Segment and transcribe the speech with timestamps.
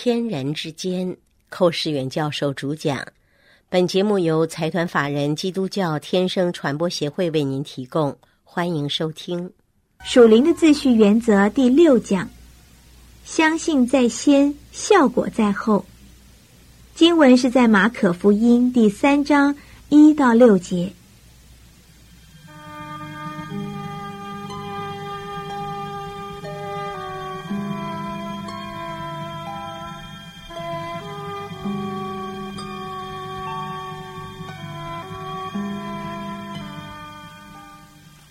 [0.00, 1.16] 天人之间，
[1.48, 3.04] 寇世远教授主讲。
[3.68, 9.50] 本节目由财团法人基督教天生传播协会为您提供，欢迎收听。
[10.04, 12.30] 属灵的秩序原则第六讲：
[13.24, 15.84] 相信在先，效果在后。
[16.94, 19.56] 经文是在马可福音第三章
[19.88, 20.92] 一到六节。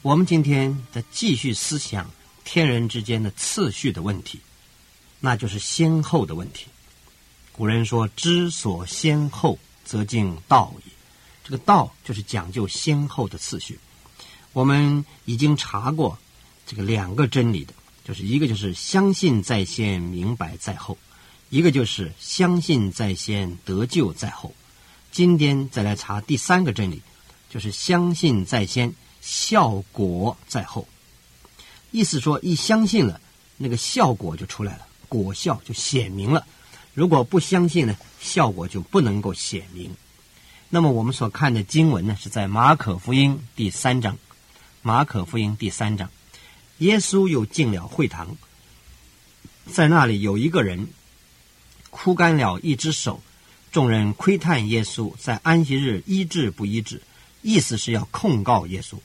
[0.08, 2.10] 我们今天在继续思想
[2.46, 4.40] 天人之间的次序的问题，
[5.20, 6.68] 那就是先后的问题。
[7.52, 10.92] 古人说：“知所先后，则近道也。”
[11.44, 13.78] 这个道就是讲究先后的次序。
[14.54, 16.18] 我们已经查过
[16.66, 17.74] 这个两个真理的，
[18.06, 20.96] 就是一个就是相信在先，明白在后；
[21.50, 24.56] 一个就是相信在先，得救在后。
[25.12, 27.02] 今天再来查第三个真理，
[27.50, 28.96] 就是相信在先。
[29.28, 30.88] 效果在后，
[31.92, 33.20] 意思说一相信了，
[33.58, 36.48] 那个效果就出来了，果效就显明了。
[36.94, 39.94] 如果不相信呢，效果就不能够显明。
[40.70, 44.18] 那么我们所看的经文呢，是在马可福音第三章。
[44.82, 46.10] 马可福音第三章，
[46.78, 48.38] 耶稣又进了会堂，
[49.70, 50.88] 在那里有一个人
[51.90, 53.22] 枯干了一只手，
[53.74, 57.02] 众人窥探耶稣在安息日医治不医治，
[57.42, 58.98] 意思是要控告耶稣。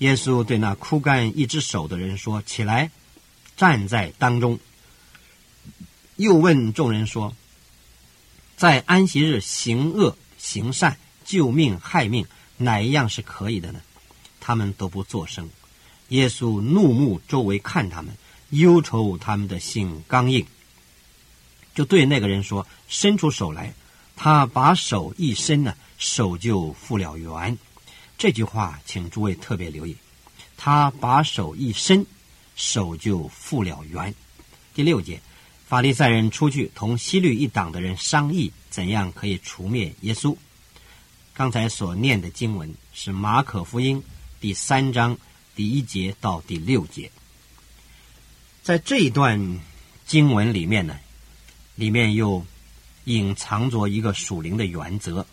[0.00, 2.90] 耶稣对那枯干一只手的人说：“起来，
[3.56, 4.58] 站在当中。”
[6.16, 7.36] 又问众人说
[8.56, 13.80] ：“在安息日行恶行善、救命害命，哪一样是可以的呢？”
[14.40, 15.50] 他们都不作声。
[16.08, 18.16] 耶稣怒目周围看他们，
[18.48, 20.46] 忧愁他们的心刚硬，
[21.74, 23.74] 就对那个人说：“伸出手来。”
[24.16, 27.58] 他把手一伸呢，手就复了原。
[28.20, 29.96] 这句话，请诸位特别留意。
[30.54, 32.04] 他把手一伸，
[32.54, 34.14] 手就复了原。
[34.74, 35.18] 第六节，
[35.66, 40.36] 法利赛人出去同西律一党的人商议，怎样可以除灭耶稣。
[41.32, 44.02] 刚才所念的经文是马可福音
[44.38, 45.16] 第三章
[45.56, 47.10] 第一节到第六节。
[48.62, 49.60] 在这一段
[50.06, 51.00] 经文里面呢，
[51.74, 52.44] 里面又
[53.04, 55.26] 隐藏着一个属灵的原则。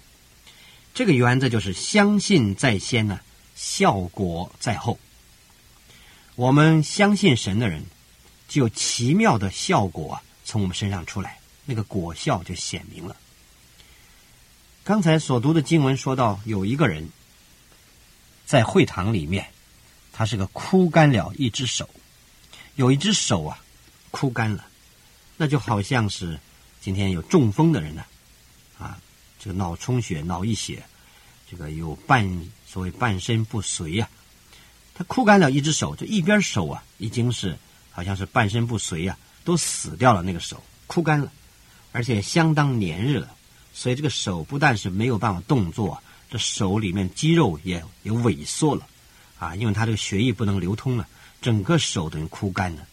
[0.98, 3.20] 这个原则就是相信在先呢，
[3.56, 4.98] 效果在后。
[6.34, 7.86] 我们相信神的人，
[8.48, 13.16] 就有奇妙的效果从我们身上出来，那个果效就显明了。
[14.84, 17.08] 刚才所读的经文说到，有一个人
[18.48, 19.46] 在会堂里面，
[20.12, 21.88] 他是个枯干了一只手，
[22.74, 23.64] 有一只手啊
[24.10, 24.66] 枯干了，
[25.38, 26.40] 那就好像是
[26.82, 28.04] 今天有中风的人呢，
[29.40, 30.84] 这个脑充血、脑溢血，
[31.50, 34.10] 这个有半所谓半身不遂呀。
[34.94, 37.58] 他枯干了一只手，就一边手啊，已经是
[37.92, 40.24] 好像是半身不遂呀，都死掉了。
[40.24, 41.32] 那个手枯干了，
[41.92, 43.36] 而且相当黏日了，
[43.74, 48.88] 所以这个手不但是没有办法动作，这手里面肌肉也也萎缩了
[49.38, 51.08] 啊，因为他这个血液不能流通了，
[51.42, 52.88] 整个手等于枯干了，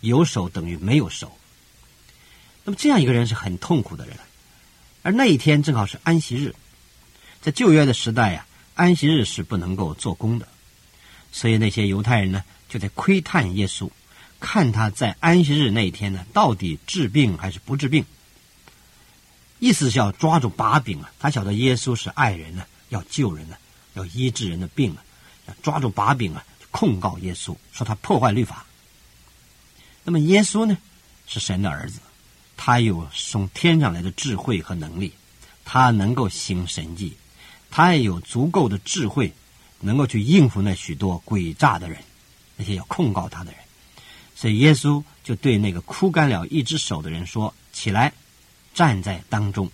[0.00, 1.32] 有手等于没有手。
[2.64, 4.14] 那么这样一个人是很痛苦的人。
[5.02, 6.54] 而那一天正好是安息日，
[7.40, 10.46] 在旧约的时代呀，安息日是不能够做工的，
[11.32, 13.90] 所以那些犹太人呢就在窥探耶稣，
[14.38, 18.04] 看他在安息日那一天呢到底治病还是不治病，
[19.58, 21.10] 意思是要抓住把柄啊！
[21.18, 23.56] 他晓得耶稣是爱人呢，要救人呢，
[23.94, 25.04] 要医治人的病啊，
[25.46, 28.66] 要抓住把柄啊，控告耶稣，说他破坏律法。
[30.04, 30.76] 那么耶稣呢，
[31.26, 32.00] 是神的儿子。
[32.62, 35.14] 他有从天上来的智慧和能力，
[35.64, 37.16] 他能够行神迹，
[37.70, 39.32] 他也有足够的智慧，
[39.80, 41.98] 能够去应付那许多诡诈的人，
[42.56, 43.60] 那些要控告他的人。
[44.36, 48.12] 所以耶稣就对那个枯干了一只手的人说：“起来，
[48.74, 49.70] 站在当中。”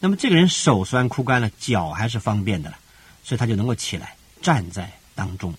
[0.00, 2.76] 那么这个人手虽然枯干了，脚还是方便的了，
[3.24, 5.54] 所以他就能够起来站在当中。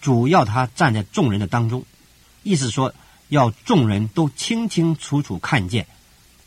[0.00, 1.84] 主要他站在众人的当中，
[2.42, 2.94] 意思说。
[3.28, 5.86] 要众人都清清楚楚看见，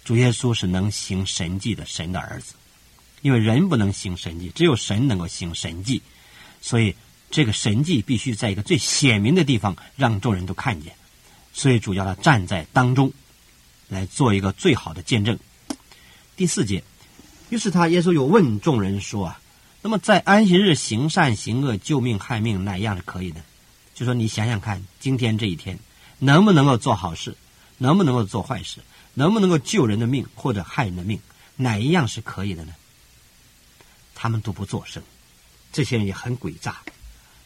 [0.05, 2.53] 主耶稣是能行神迹的神的儿子，
[3.21, 6.01] 因为人不能行神迹，只有神能够行神迹，
[6.61, 6.95] 所以
[7.29, 10.93] 这个神迹必须在一个最显明的地方让众人都看见，
[11.53, 13.11] 所以主要他站在当中，
[13.87, 15.37] 来做一个最好的见证。
[16.37, 16.83] 第四节，
[17.49, 19.41] 于是他耶稣又问众人说啊，
[19.81, 23.41] 那么在安息日行善行恶救命害命哪样是可以的？
[23.93, 25.77] 就说你想想看，今天这一天。
[26.19, 27.35] 能不能够做好事？
[27.81, 28.79] 能不能够做坏事，
[29.13, 31.19] 能不能够救人的命或者害人的命，
[31.55, 32.73] 哪一样是可以的呢？
[34.13, 35.01] 他们都不作声，
[35.71, 36.75] 这些人也很诡诈，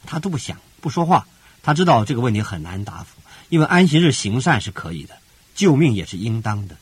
[0.08, 1.28] 他都不想不说话。
[1.62, 5.16] 他知道这个问题很难答复，因为安息日行善是可以的，
[5.54, 6.76] 救命也是应当的，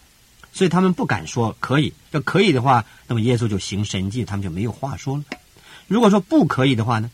[0.54, 1.94] 所以他们不敢说可以。
[2.12, 5.24] 要可以的话，那么耶稣就行神迹，他们就没有话说了。
[5.88, 7.12] 如果说不可以的话呢，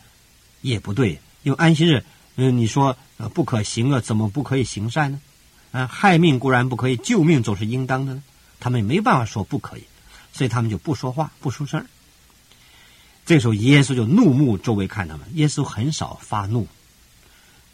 [0.62, 2.06] 也不对，因为安息日，
[2.38, 5.20] 嗯，你说呃不可行了，怎么不可以行善呢？
[5.72, 8.24] 啊，害命固然不可以，救命总是应当的呢。
[8.60, 9.84] 他们也没办法说不可以，
[10.32, 11.86] 所以他们就不说话，不出声。
[13.26, 16.68] 这时候耶稣就怒目周围看他们，耶稣很少发怒。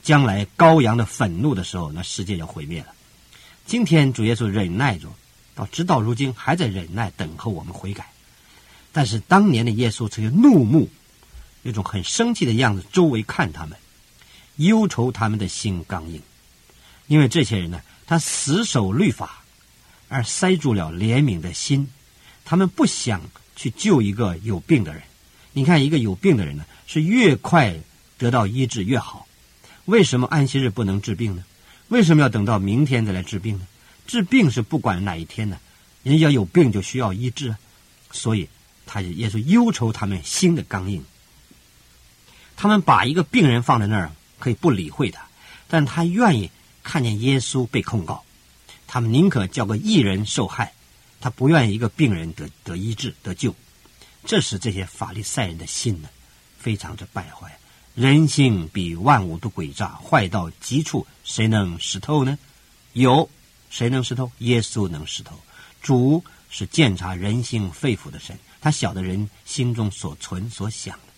[0.01, 2.88] 将来羔羊的愤怒的时候，那世界就毁灭了。
[3.65, 5.07] 今天主耶稣忍耐着，
[5.56, 8.10] 到直到如今还在忍耐等候我们悔改。
[8.92, 10.89] 但是当年的耶稣曾经怒目，
[11.62, 13.77] 有种很生气的样子，周围看他们，
[14.58, 16.22] 忧愁他们的心刚硬，
[17.08, 19.44] 因为这些人呢，他死守律法，
[20.10, 21.90] 而塞住了怜悯的心，
[22.46, 23.22] 他们不想
[23.56, 25.02] 去救一个有病的人。
[25.54, 27.76] 你看，一个有病的人呢，是越快
[28.18, 29.28] 得到医治越好。
[29.86, 31.44] 为什么安息日不能治病呢？
[31.90, 33.68] 为什么要等到明天再来治病呢？
[34.08, 35.60] 治病是不管哪一天呢？
[36.04, 37.60] 人家有病就需要医治啊，
[38.12, 38.50] 所以
[38.86, 41.04] 他也是忧愁他们心的刚硬。
[42.56, 44.12] 他们把一个病人放在那儿
[44.44, 45.25] 可以不理会他，
[45.69, 46.51] 但他愿意
[46.84, 48.22] 看见耶稣被控告。
[48.86, 50.74] 他们宁可叫个异人受害，
[51.22, 53.56] 他不愿意一个病人得得医治得救。
[54.25, 56.10] 这使这些法利赛人的心呢，
[56.60, 57.57] 非常之败坏。
[57.95, 62.38] 人性比万物都诡诈，坏到极处，谁能识透呢？
[62.92, 63.30] 有
[63.69, 64.30] 谁能识透？
[64.39, 65.39] 耶稣能识透。
[65.81, 71.13] 主是鉴察人性肺腑的神，他晓得人心中所存所想的。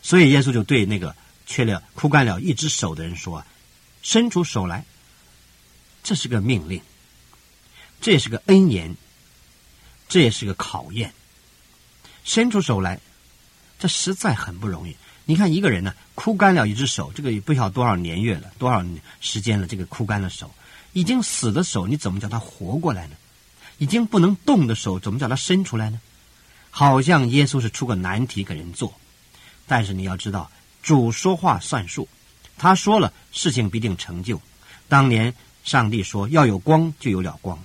[0.00, 1.16] 所以耶稣就对那个
[1.46, 3.44] 缺了枯干了一只手的人说
[4.02, 4.84] ：“伸出手来。”
[6.02, 6.82] 这是个命令，
[8.00, 8.96] 这也是个恩言，
[10.08, 11.12] 这也是个考验。
[12.24, 12.98] 伸出手来，
[13.78, 14.96] 这实在很不容易。
[15.24, 18.84] 你看一个人呢，枯干了一只手，这个也不晓多少年月了，多少
[19.20, 20.52] 时间了，这个枯干了手，
[20.92, 23.14] 已经死的手，你怎么叫他活过来呢？
[23.78, 26.00] 已经不能动的手，怎么叫他伸出来呢？
[26.70, 28.92] 好像耶稣是出个难题给人做，
[29.66, 30.50] 但是你要知道，
[30.82, 32.08] 主说话算数，
[32.58, 34.40] 他说了，事情必定成就。
[34.88, 35.34] 当年
[35.64, 37.64] 上帝说要有光，就有了光，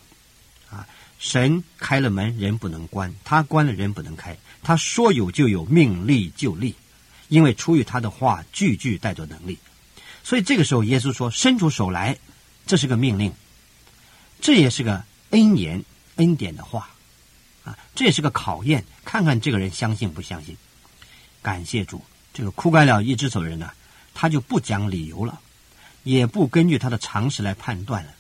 [0.70, 0.88] 啊，
[1.20, 4.38] 神开了门，人不能关；他关了，人不能开。
[4.64, 6.76] 他说有就有，命立就立。
[7.28, 9.58] 因为出于他的话，句句带着能力，
[10.24, 12.18] 所以这个时候耶稣说：“伸出手来。”
[12.66, 13.34] 这是个命令，
[14.40, 15.84] 这也是个恩言、
[16.16, 16.90] 恩典的话，
[17.66, 20.56] 啊，这也是个考验，看看这个人相信不相信。
[21.42, 22.02] 感谢主，
[22.38, 23.72] 这个枯干了一只手的人呢，
[24.14, 25.42] 他就不讲理由了，
[26.04, 28.12] 也不根据他的常识来判断了，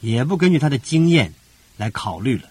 [0.00, 1.34] 也不根据他的经验
[1.76, 2.48] 来考虑了，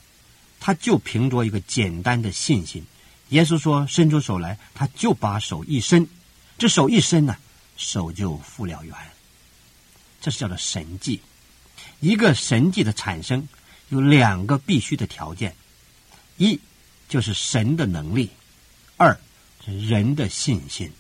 [0.59, 2.85] 他就凭着一个简单的信心。
[3.29, 6.07] 耶稣说：“伸出手来，他就把手一伸，
[6.59, 7.35] 这手一伸呢，
[7.77, 8.95] 手就复了原。
[10.21, 11.19] 这是叫做神迹。
[11.99, 13.47] 一个神迹的产生
[13.89, 15.55] 有两个必须的条件：
[16.37, 16.59] 一
[17.09, 18.27] 就是神的能力；
[18.97, 19.19] 二
[19.65, 20.91] 是人的信心。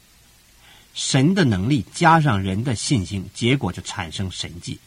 [0.97, 4.79] 神的能力加上人的信心，结果就产生神迹。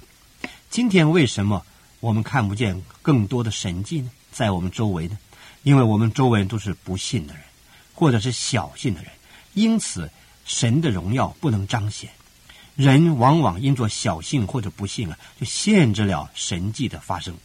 [0.68, 1.64] 今天为什么
[2.00, 4.10] 我们看不见更多的神迹呢？
[4.32, 5.16] 在我们周围呢？”
[5.62, 7.42] 因为我们周围都是不信的人，
[7.94, 9.12] 或者是小信的人，
[9.54, 10.10] 因此
[10.44, 12.10] 神的荣耀不能彰显。
[12.74, 17.36] 人往往因着小信或者不信啊，就限制了神迹的发生。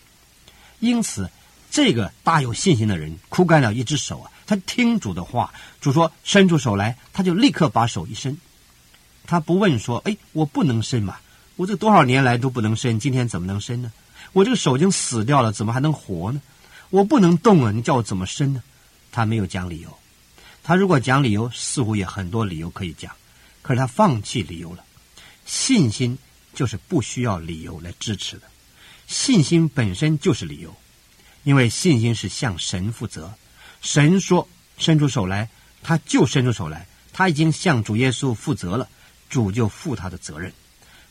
[0.80, 1.30] 因此，
[1.70, 8.36] 这个大有信心的人枯干了一只手啊，他听主的话，主说伸出手来，他就立刻把手一伸。
[9.26, 11.18] 他不问说：“哎，我不能伸嘛？
[11.56, 13.92] 我这多少年来都不能伸，今天怎么能伸呢？
[14.34, 16.42] 我这个手已经死掉了，怎么还能活呢？”
[16.92, 17.72] 我不能动啊！
[17.72, 18.64] 你叫我怎么伸呢？
[19.12, 19.90] 他没有讲理由。
[20.64, 23.12] 他如果讲理由，似乎也很多理由可以讲。
[23.62, 24.84] 可是他放弃理由了。
[25.46, 26.18] 信心
[26.54, 28.44] 就是不需要理由来支持的。
[29.08, 30.76] 信心本身就是理由，
[31.44, 33.34] 因为信心是向神负责。
[33.82, 35.50] 神说伸出手来，
[35.82, 36.88] 他就伸出手来。
[37.12, 38.88] 他已经向主耶稣负责了，
[39.36, 40.54] 主就负他的责任。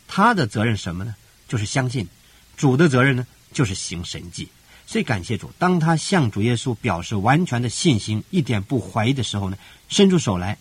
[0.09, 1.15] 他的责任什么呢？
[1.47, 2.09] 就是相信。
[2.57, 4.49] 主的责任呢，就是行神迹。
[4.87, 9.59] 所以感谢主，当他向主耶稣表示完全的信心，一点不怀疑的时候呢，
[9.91, 10.57] 伸出手来，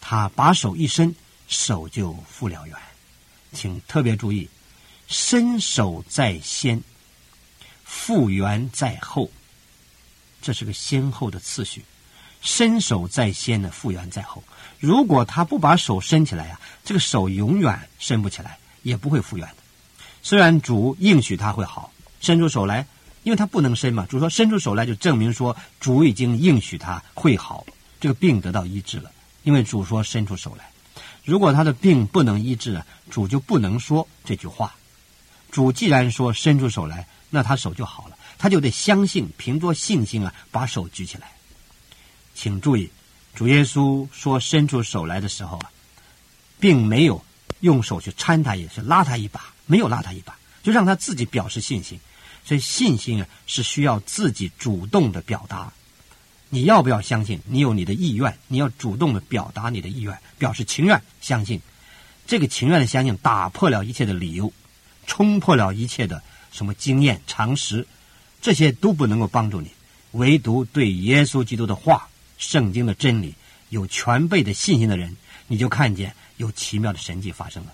[0.00, 1.14] 他把手一伸，
[1.46, 2.76] 手就复了原。
[3.52, 4.48] 请特别注意，
[5.06, 6.82] 伸手在先，
[7.84, 9.30] 复原在后，
[10.42, 11.84] 这是个先后的次序。
[12.46, 14.42] 伸手在先呢，复原在后。
[14.78, 19.56] 如果他不把手伸起来啊，这个手永远伸不起来，也不会复原的。
[20.22, 21.92] 虽然主应许他会好。
[22.20, 22.86] 伸出手来，
[23.24, 24.06] 因为他不能伸嘛。
[24.08, 27.66] 主说伸出手来，就证明说主已经应许他会好，
[28.00, 29.10] 这个病得到医治了。
[29.42, 30.70] 因为主说伸出手来，
[31.24, 34.74] 如果他的病不能医治啊，主就不能说这句话。
[35.50, 41.32] 主既然说伸出手来，那他手就好了，他就得相信，凭着信心啊，把手举起来。
[42.36, 42.90] 请注意，
[43.34, 45.70] 主耶稣说伸出手来的时候啊，
[46.60, 47.24] 并没有
[47.60, 51.98] 用手去搀他，也是拉他一把，没有拉他一把，就让他自己表示信心。
[52.44, 55.72] 所以信心啊，是需要自己主动的表达。
[56.50, 57.40] 你要不要相信？
[57.46, 61.60] 你有你的意愿，你要主动的表达你的意愿，表示情愿相信。
[62.26, 64.52] 这个情愿的相信，打破了一切的理由。
[65.06, 67.86] 冲破了一切的什么经验常识，
[68.42, 69.70] 这些都不能够帮助你。
[70.12, 73.34] 唯独对耶稣基督的话、圣经的真理
[73.68, 75.16] 有全备的信心的人，
[75.46, 77.72] 你就看见有奇妙的神迹发生了。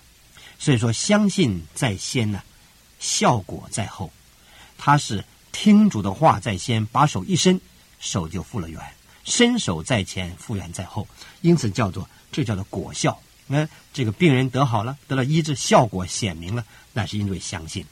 [0.57, 2.41] 所以说，相信在先呢，
[2.99, 4.11] 效果在后。
[4.77, 7.59] 他是听主的话在先，把手一伸，
[7.99, 8.79] 手就复了原；
[9.23, 11.07] 伸手在前，复原在后。
[11.41, 13.19] 因此叫做这叫做果效。
[13.45, 16.65] 那这个病人得好了，得了医治，效果显明了。
[16.93, 17.85] 那是因为相信，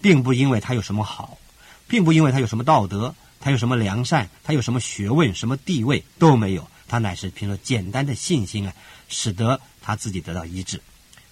[0.00, 1.38] 并不因为他有什么好，
[1.86, 6.66] 并不因为他有什么道德，他有什么良善，他有什么学问，什么地位都没有。
[6.86, 8.72] 他乃是凭着简单的信心啊，
[9.08, 10.80] 使得他自己得到医治。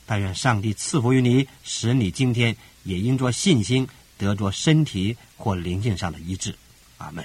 [0.05, 6.55] 但愿上帝赐福于你，使你今天也因着信心得着身体或灵性上的医治。
[6.99, 7.25] 阿门。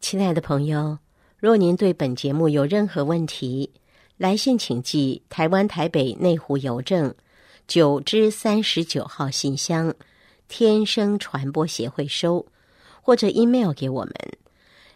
[0.00, 0.98] 亲爱的朋友，
[1.38, 3.70] 若您对本节目有任何问题，
[4.16, 7.14] 来信请寄台湾台北内湖邮政。
[7.66, 9.94] 九之三十九号信箱，
[10.48, 12.46] 天生传播协会收，
[13.04, 14.14] 或者 email 给我们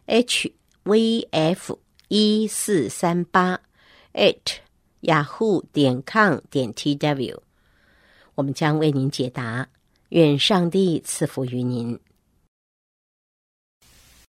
[0.06, 0.50] ，h
[0.84, 3.60] v f 一四三八
[4.14, 4.56] at
[5.02, 7.42] yahoo 点 com 点 t w，
[8.34, 9.68] 我们将为您解答。
[10.08, 12.00] 愿上帝赐福于您。